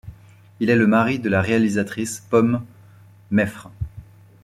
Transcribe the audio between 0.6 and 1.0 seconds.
est le